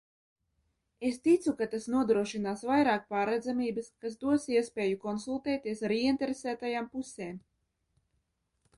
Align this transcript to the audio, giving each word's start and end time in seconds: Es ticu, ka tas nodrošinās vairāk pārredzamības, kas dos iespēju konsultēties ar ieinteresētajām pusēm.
Es 1.09 1.19
ticu, 1.27 1.51
ka 1.59 1.67
tas 1.73 1.85
nodrošinās 1.95 2.65
vairāk 2.71 3.05
pārredzamības, 3.15 3.91
kas 4.07 4.17
dos 4.25 4.49
iespēju 4.57 5.01
konsultēties 5.07 5.87
ar 5.89 5.97
ieinteresētajām 6.03 6.93
pusēm. 6.99 7.43